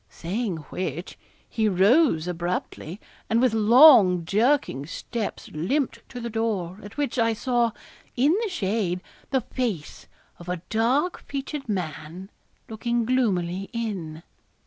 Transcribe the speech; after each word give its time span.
Saying 0.09 0.57
which, 0.71 1.15
he 1.47 1.69
rose 1.69 2.27
abruptly, 2.27 2.99
and 3.29 3.39
with 3.39 3.53
long 3.53 4.25
jerking 4.25 4.87
steps 4.87 5.51
limped 5.53 6.01
to 6.09 6.19
the 6.19 6.27
door, 6.27 6.79
at 6.81 6.97
which, 6.97 7.19
I 7.19 7.33
saw, 7.33 7.69
in 8.15 8.35
the 8.41 8.49
shade, 8.49 9.01
the 9.29 9.41
face 9.41 10.07
of 10.39 10.49
a 10.49 10.63
dark 10.71 11.19
featured 11.27 11.69
man, 11.69 12.31
looking 12.67 13.05
gloomily 13.05 13.69
in. 13.73 14.23